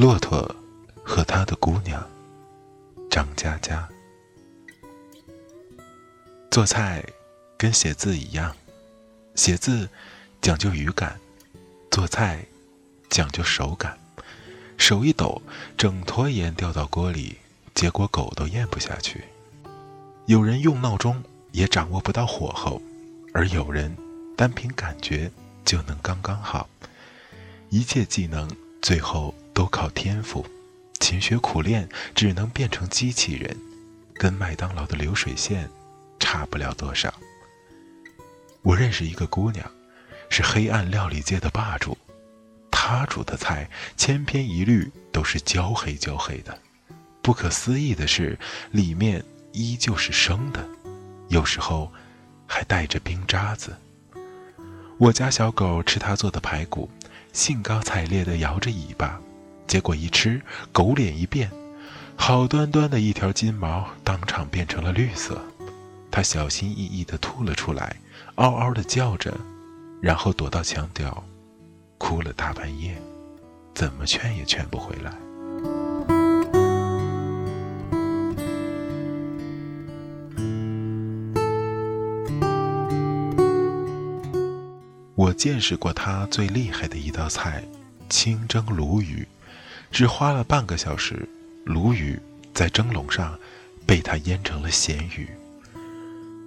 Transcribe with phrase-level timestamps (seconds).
[0.00, 0.56] 骆驼
[1.04, 2.02] 和他的姑娘
[3.10, 3.86] 张佳佳。
[6.50, 7.04] 做菜
[7.58, 8.56] 跟写字一样，
[9.34, 9.86] 写字
[10.40, 11.20] 讲究语感，
[11.90, 12.42] 做菜
[13.10, 13.98] 讲究手感。
[14.78, 15.42] 手一抖，
[15.76, 17.36] 整坨盐掉到锅里，
[17.74, 19.24] 结果狗都咽不下去。
[20.24, 22.80] 有人用闹钟也掌握不到火候，
[23.34, 23.94] 而有人
[24.34, 25.30] 单凭感觉
[25.62, 26.70] 就能刚刚好。
[27.68, 29.34] 一切技能最后。
[29.60, 30.46] 都靠天赋，
[31.00, 33.54] 勤学苦练只能变成机器人，
[34.14, 35.68] 跟麦当劳的流水线
[36.18, 37.12] 差不了多少。
[38.62, 39.70] 我认识一个姑娘，
[40.30, 41.98] 是黑暗料理界的霸主，
[42.70, 43.68] 她煮的菜
[43.98, 46.58] 千篇一律都是焦黑焦黑的。
[47.20, 48.38] 不可思议的是，
[48.70, 49.22] 里面
[49.52, 50.66] 依旧是生的，
[51.28, 51.92] 有时候
[52.46, 53.76] 还带着冰渣子。
[54.96, 56.90] 我家小狗吃她做的排骨，
[57.34, 59.20] 兴高采烈地摇着尾巴。
[59.70, 60.42] 结果一吃，
[60.72, 61.48] 狗脸一变，
[62.16, 65.40] 好端端的一条金毛当场变成了绿色。
[66.10, 67.94] 它小心翼翼地吐了出来，
[68.34, 69.32] 嗷嗷地叫着，
[70.00, 71.22] 然后躲到墙角，
[71.98, 73.00] 哭了大半夜，
[73.72, 75.14] 怎么劝也劝不回来。
[85.14, 87.62] 我见识过他最厉害的一道菜——
[88.10, 89.24] 清蒸鲈鱼。
[89.90, 91.28] 只花了半个小时，
[91.64, 92.18] 鲈鱼
[92.54, 93.38] 在蒸笼上
[93.86, 95.28] 被他腌成了咸鱼。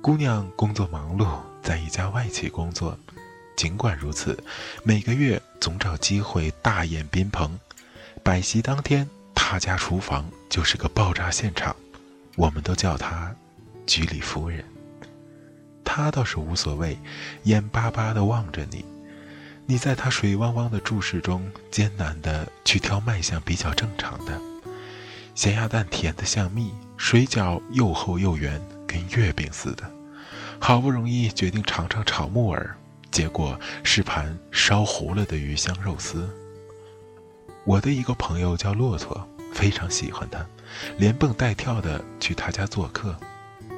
[0.00, 2.98] 姑娘工作忙碌，在一家外企工作，
[3.56, 4.38] 尽管如此，
[4.82, 7.58] 每个月总找机会大宴宾朋。
[8.22, 11.76] 摆席当天，他家厨房就是个爆炸现场，
[12.36, 13.34] 我们都叫她
[13.86, 14.64] “居里夫人”。
[15.84, 16.98] 他倒是无所谓，
[17.44, 18.84] 眼巴巴地望着你。
[19.68, 24.40] 你在他水汪汪的注视中，艰难地去挑卖相比较正常的
[25.34, 29.82] 咸鸭蛋，甜得像蜜；水饺又厚又圆，跟月饼似的。
[30.60, 32.76] 好不容易决定尝尝炒木耳，
[33.10, 36.30] 结果是盘烧糊了的鱼香肉丝。
[37.64, 40.46] 我的一个朋友叫骆驼，非常喜欢他，
[40.96, 43.16] 连蹦带跳的去他家做客，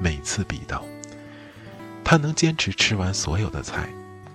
[0.00, 0.84] 每次必到。
[2.04, 3.88] 他能坚持吃完所有的菜。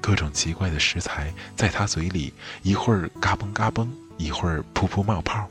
[0.08, 2.32] 各种奇怪的食材在他嘴里，
[2.64, 5.46] 一会儿嘎嘣嘎嘣，一会儿噗噗冒泡。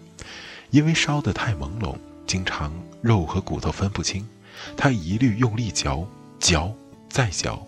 [0.71, 1.94] 因为烧得太朦胧，
[2.27, 2.72] 经常
[3.03, 4.27] 肉和骨头分不清，
[4.75, 6.09] 他一律用力嚼，
[6.41, 6.72] 嚼
[7.11, 7.62] 再嚼，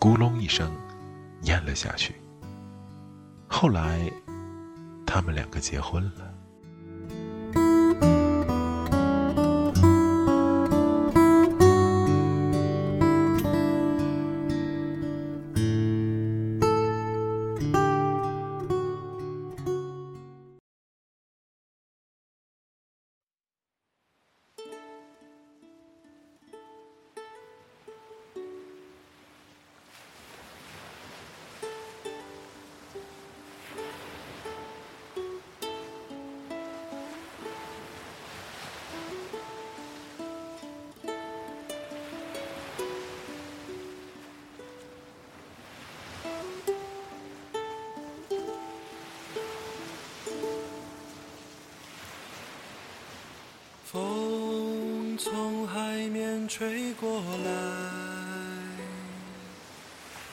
[0.00, 0.74] 咕隆一声，
[1.42, 2.14] 咽了下去。
[3.46, 4.10] 后来，
[5.06, 6.31] 他们两个结婚了。
[53.92, 57.50] 风从海面吹过来，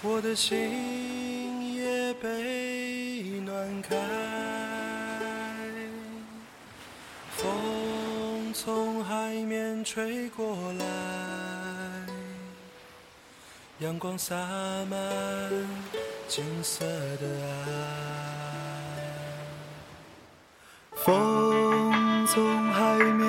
[0.02, 3.98] 我的心也被暖开。
[7.36, 7.50] 风。
[8.52, 10.86] 从海面吹过来，
[13.80, 14.36] 阳光洒
[14.90, 14.98] 满
[16.28, 17.50] 金色的爱。
[20.96, 23.29] 风从海面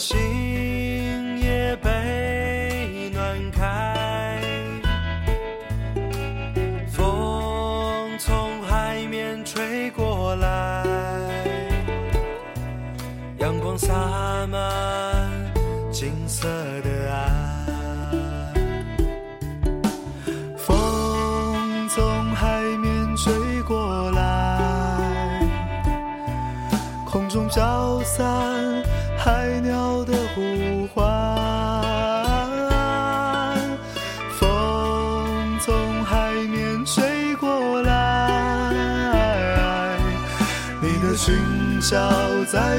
[0.00, 0.49] 心。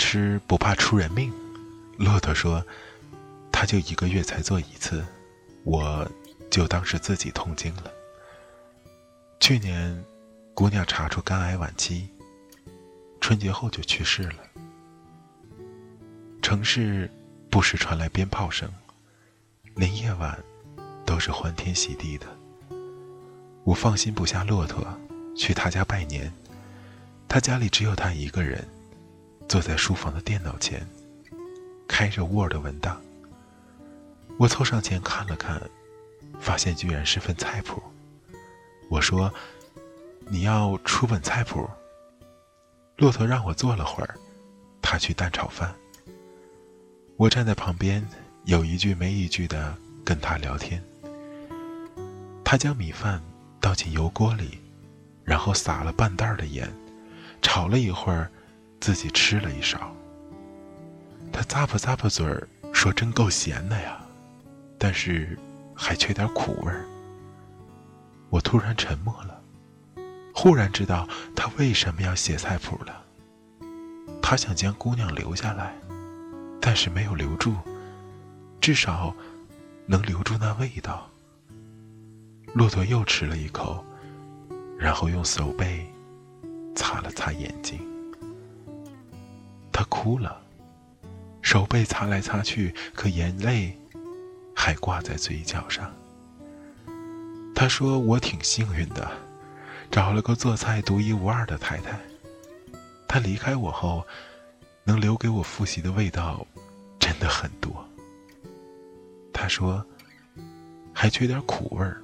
[0.00, 1.30] 吃不怕出人命？”
[1.98, 2.64] 骆驼说
[3.52, 5.04] ：“他就一个月才做一次，
[5.62, 6.10] 我
[6.50, 7.92] 就当是自己痛经了。
[9.38, 10.02] 去年，
[10.54, 12.08] 姑娘查出肝癌晚期，
[13.20, 14.36] 春节后就去世了。
[16.40, 17.10] 城市
[17.50, 18.72] 不时传来鞭炮声，
[19.76, 20.42] 连夜晚
[21.04, 22.26] 都是欢天喜地的。
[23.64, 24.82] 我放心不下骆驼，
[25.36, 26.32] 去他家拜年。”
[27.28, 28.66] 他家里只有他一个人，
[29.50, 30.86] 坐在书房的电脑前，
[31.88, 33.02] 开着 Word 文档。
[34.38, 35.60] 我凑上前看了看，
[36.38, 37.82] 发现居然是份菜谱。
[38.88, 39.34] 我说
[40.30, 41.68] ：“你要出本菜谱？”
[42.96, 44.14] 骆驼让我坐了会儿，
[44.80, 45.74] 他去蛋炒饭。
[47.16, 48.06] 我站在旁边，
[48.44, 50.80] 有一句没一句的跟他聊天。
[52.44, 53.20] 他将米饭
[53.60, 54.60] 倒进油锅里，
[55.24, 56.72] 然后撒了半袋的盐。
[57.42, 58.30] 炒了一会儿，
[58.80, 59.94] 自己吃了一勺。
[61.32, 64.00] 他咂巴咂巴嘴儿，说：“真够咸的呀，
[64.78, 65.38] 但是
[65.74, 66.84] 还缺点苦味儿。”
[68.30, 69.40] 我突然沉默了，
[70.34, 71.06] 忽然知道
[71.36, 73.04] 他为什么要写菜谱了。
[74.22, 75.74] 他他想将姑娘留下来，
[76.60, 77.52] 但是没有留住，
[78.60, 79.12] 至少
[79.86, 81.10] 能留住那味道。
[82.54, 83.84] 骆驼又吃了一口，
[84.78, 85.84] 然后用手背
[86.76, 87.80] 擦了擦眼睛。
[89.90, 90.40] 哭了，
[91.42, 93.76] 手背擦来擦去，可眼泪
[94.56, 95.94] 还挂在嘴角上。
[97.54, 99.10] 他说：“我挺幸运的，
[99.90, 102.00] 找了个做菜独一无二的太太。
[103.06, 104.06] 她离开我后，
[104.84, 106.46] 能留给我复习的味道
[106.98, 107.86] 真的很多。”
[109.30, 109.84] 他说
[110.94, 112.00] ：“还缺点苦味儿。”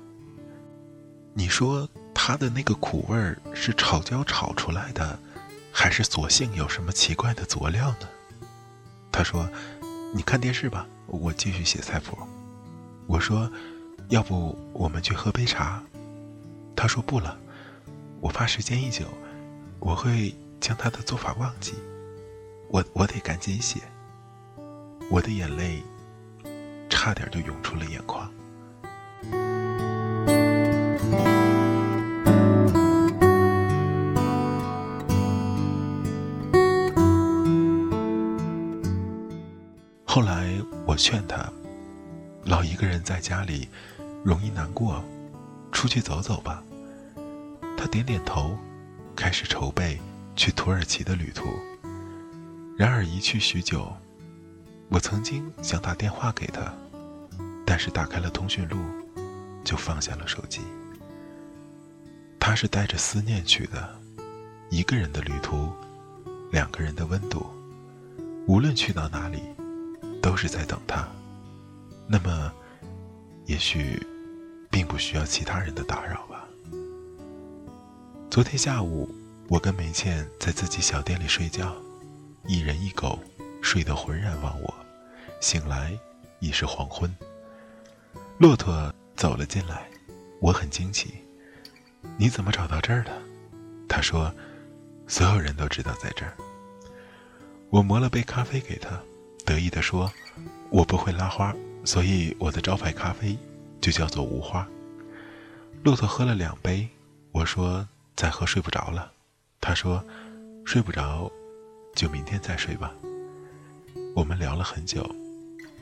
[1.33, 5.19] 你说他的那个苦味儿是炒椒炒出来的，
[5.79, 8.09] 还是索性有什么奇怪的佐料呢？
[9.13, 9.47] 他说
[10.15, 12.17] ：“你看电视吧，我继续写菜谱。”
[13.07, 13.53] 我说
[14.09, 15.83] ：“要不我们去喝杯茶？”
[16.75, 17.39] 他说：“不了，
[18.23, 19.05] 我怕时间一久，
[19.79, 21.75] 我会将他的做法忘记。
[22.71, 23.83] 我我得赶紧写。”
[25.11, 25.83] 我的眼泪
[26.89, 28.33] 差点就涌出了眼眶。
[40.17, 40.51] 后来
[40.87, 41.47] 我劝他，
[42.43, 43.69] 老一个人在家里
[44.25, 45.05] 容易难过，
[45.71, 46.65] 出去走走吧。
[47.77, 48.57] 他点点头，
[49.15, 50.01] 开始筹备
[50.35, 51.45] 去土耳其的旅途。
[52.79, 53.95] 然而一去许久，
[54.89, 56.73] 我曾经想打电话给他，
[57.67, 58.79] 但是打开了通讯录，
[59.67, 60.63] 就放下了手机。
[62.41, 63.95] 他是带着思念去的，
[64.71, 65.71] 一个人的旅途，
[66.51, 67.45] 两个人的温度，
[68.47, 69.43] 无论去到哪里。
[70.27, 71.09] 都是在等他，
[72.09, 72.53] 那么，
[73.45, 74.05] 也许，
[74.69, 76.45] 并不需要其他人的打扰吧。
[78.29, 79.09] 昨天下午，
[79.47, 81.77] 我跟梅倩在自己小店里睡觉，
[82.45, 83.21] 一人一狗，
[83.63, 84.75] 睡得浑然忘我，
[85.41, 85.97] 醒来
[86.41, 87.09] 已是黄昏。
[88.39, 89.89] 骆驼走了进来，
[90.41, 91.15] 我很惊奇，
[92.19, 93.13] 你怎么找到这儿的？
[93.89, 94.35] 他说，
[95.07, 96.33] 所有人都知道在这儿。
[97.71, 99.01] 我磨了杯咖啡给他。
[99.47, 100.13] 得意地说
[100.69, 103.39] ：“我不会拉花，所以我的招牌咖啡
[103.81, 104.67] 就叫做无花。”
[105.85, 106.89] 骆驼喝了两杯，
[107.31, 107.87] 我说
[108.17, 109.13] ：“再喝睡不着了。”
[109.63, 110.05] 他说
[110.67, 111.31] ：“睡不着，
[111.95, 112.93] 就明天再睡吧。”
[114.17, 115.09] 我们聊了很久。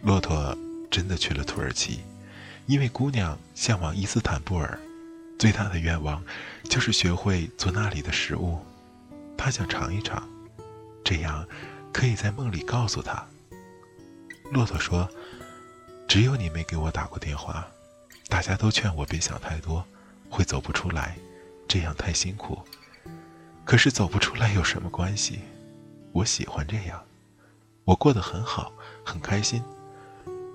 [0.02, 0.56] 骆驼
[0.90, 2.00] 真的去了土耳其，
[2.66, 4.78] 因为姑娘向往伊斯坦布尔，
[5.38, 6.23] 最大的愿望
[6.64, 8.59] 就是学会做那里的食物。
[9.38, 10.28] 他想尝一尝，
[11.02, 11.49] 这样
[11.92, 13.26] 可以在梦里告诉他。
[14.51, 15.09] 骆驼说
[16.07, 17.67] ：“只有你没给我打过电话，
[18.29, 19.85] 大家都劝我别想太多，
[20.29, 21.17] 会走不出来，
[21.67, 22.63] 这样太辛苦。
[23.65, 25.41] 可是走不出来有什么关系？
[26.13, 27.03] 我喜欢这样，
[27.85, 28.73] 我过得很好，
[29.05, 29.63] 很开心。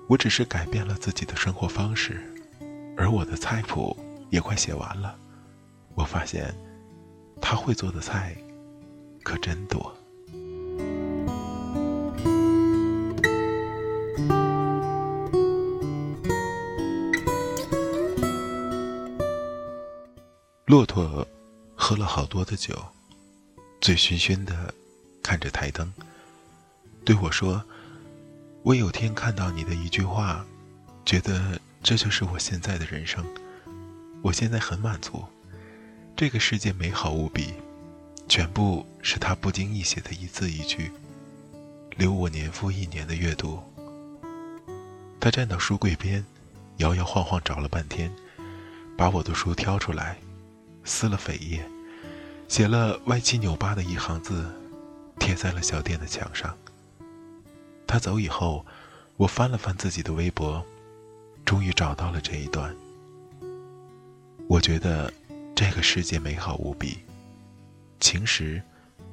[0.08, 2.22] 我只是改变了自己的生活方式，
[2.96, 3.96] 而我的菜谱
[4.30, 5.16] 也快写完了。
[5.94, 6.54] 我发现，
[7.40, 8.34] 他会做的菜，
[9.22, 9.94] 可真多。”
[20.70, 21.26] 骆驼
[21.74, 22.80] 喝了好多的酒，
[23.80, 24.72] 醉醺醺的
[25.20, 25.92] 看着台灯，
[27.04, 27.60] 对我说
[28.62, 30.46] ：“我有天看到你的一句话，
[31.04, 33.26] 觉得这就是我现在的人生。
[34.22, 35.24] 我现在很满足，
[36.16, 37.52] 这个世界美好无比，
[38.28, 40.92] 全部是他不经意写的一字一句，
[41.96, 43.60] 留我年复一年的阅读。”
[45.18, 46.24] 他站到书柜边，
[46.76, 48.14] 摇摇晃晃找了半天，
[48.96, 50.16] 把我的书挑出来。
[50.90, 51.64] 撕了扉页，
[52.48, 54.44] 写了歪七扭八的一行字，
[55.20, 56.58] 贴在了小店的墙上。
[57.86, 58.66] 他走以后，
[59.16, 60.62] 我翻了翻自己的微博，
[61.44, 62.74] 终于找到了这一段。
[64.48, 65.12] 我觉得
[65.54, 66.98] 这个世界美好无比，
[68.00, 68.60] 晴时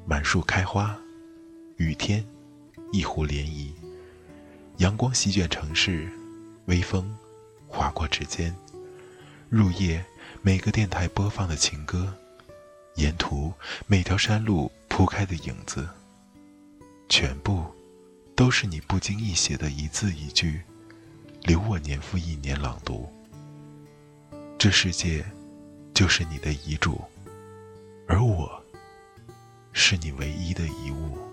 [0.03, 0.97] 满树开花，
[1.77, 2.25] 雨天
[2.91, 3.71] 一湖涟漪，
[4.77, 6.09] 阳光席卷城市，
[6.65, 7.15] 微风
[7.67, 8.53] 划过指尖，
[9.47, 10.03] 入夜。
[10.47, 12.13] 每个电台播放的情歌，
[12.95, 13.51] 沿途
[13.85, 15.85] 每条山路铺开的影子，
[17.09, 17.65] 全部
[18.33, 20.61] 都是你不经意写的一字一句，
[21.43, 23.11] 留我年复一年朗读。
[24.57, 25.25] 这世界
[25.93, 27.01] 就是你的遗嘱，
[28.07, 28.63] 而我
[29.73, 31.26] 是你唯一的遗物。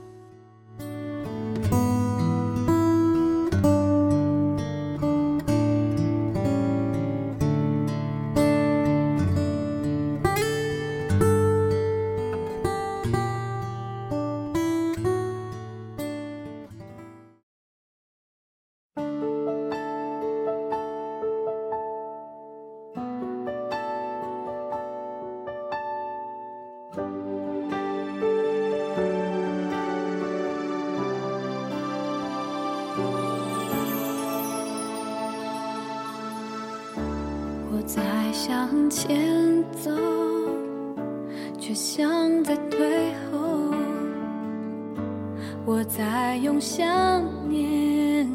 [38.47, 39.91] 向前走，
[41.59, 43.39] 却像在退后。
[45.65, 46.87] 我在用想
[47.49, 48.31] 念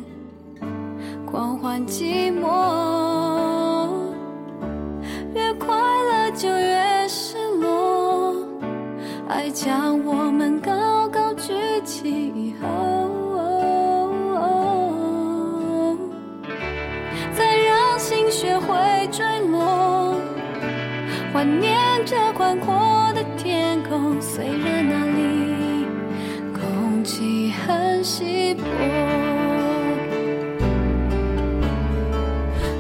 [1.28, 3.88] 狂欢寂寞，
[5.36, 8.36] 越快乐就越失落。
[9.28, 11.54] 爱将我们高高举
[11.86, 12.68] 起以后，
[21.40, 21.74] 怀念
[22.06, 24.22] 着宽阔的天空。
[24.22, 25.86] 虽然那里
[26.52, 28.64] 空气很稀薄，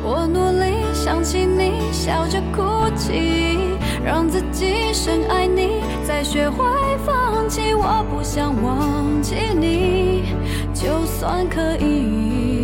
[0.03, 3.57] 我努力想起你，笑着哭泣。
[4.03, 6.65] 让自己深爱你，再学会
[7.05, 7.73] 放弃。
[7.73, 10.35] 我不想忘记你，
[10.73, 12.58] 就算可以，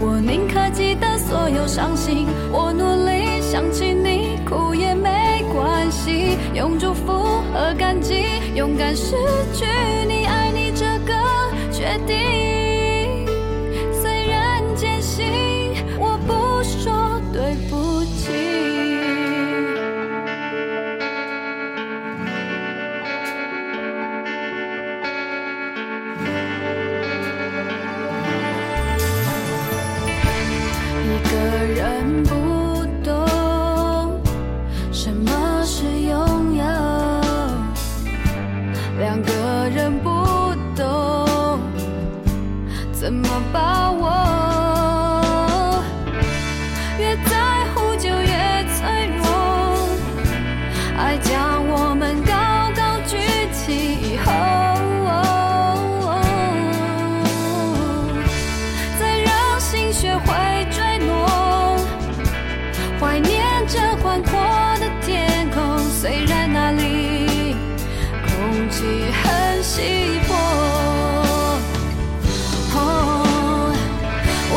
[0.00, 2.26] 我宁可记得所有伤心。
[2.52, 6.36] 我努力想起你，哭也没关系。
[6.54, 7.12] 用祝福
[7.52, 8.24] 和感激，
[8.54, 9.16] 勇敢失
[9.52, 9.64] 去
[10.06, 11.14] 你，爱你这个
[11.72, 12.53] 决定。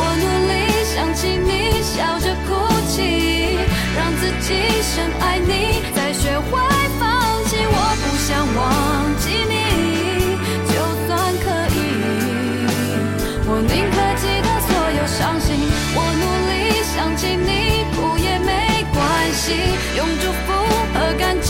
[0.00, 0.52] 我努力
[0.94, 1.50] 想起你，
[1.82, 2.48] 笑着哭
[2.88, 2.96] 泣，
[3.96, 4.48] 让自己
[4.82, 6.50] 深爱你，再学会
[6.98, 7.04] 放
[7.46, 7.56] 弃。
[7.66, 8.60] 我不想忘
[9.18, 9.52] 记你，
[10.68, 10.72] 就
[11.06, 11.08] 算
[11.44, 11.76] 可以。
[13.50, 15.46] 我宁可记得所有伤心，
[15.94, 16.52] 我努力
[16.94, 17.50] 想起你，
[17.94, 18.50] 哭也没
[18.94, 18.98] 关
[19.32, 19.44] 系。
[19.96, 20.46] 用祝福
[20.94, 21.48] 和感激，